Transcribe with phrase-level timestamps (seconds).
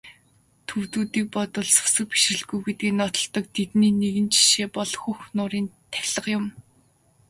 [0.67, 6.45] Төвөдүүдийг бодвол сүсэг бишрэлгүй гэдгээ нотолдог тэдний нэгэн жишээ бол Хөх нуурын тахилга юм.